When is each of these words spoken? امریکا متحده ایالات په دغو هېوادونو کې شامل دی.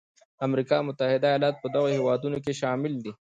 امریکا 0.45 0.77
متحده 0.87 1.27
ایالات 1.29 1.55
په 1.59 1.67
دغو 1.73 1.89
هېوادونو 1.97 2.37
کې 2.43 2.53
شامل 2.61 2.93
دی. 3.03 3.11